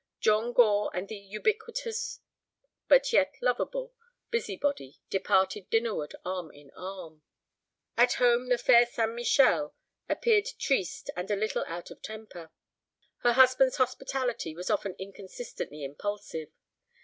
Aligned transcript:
John 0.19 0.51
Gore 0.51 0.89
and 0.95 1.07
the 1.07 1.15
ubiquitous, 1.17 2.21
but 2.87 3.13
yet 3.13 3.35
lovable, 3.39 3.93
busybody 4.31 4.99
departed 5.11 5.69
dinnerward 5.69 6.15
arm 6.25 6.49
in 6.49 6.71
arm. 6.71 7.21
At 7.97 8.13
home 8.13 8.49
the 8.49 8.57
fair 8.57 8.87
St. 8.87 9.13
Michel 9.13 9.75
appeared 10.09 10.47
triste 10.57 11.11
and 11.15 11.29
a 11.29 11.35
little 11.35 11.65
out 11.67 11.91
of 11.91 12.01
temper. 12.01 12.49
Her 13.19 13.33
husband's 13.33 13.75
hospitality 13.75 14.55
was 14.55 14.71
often 14.71 14.95
inconsistently 14.97 15.83
impulsive. 15.83 16.49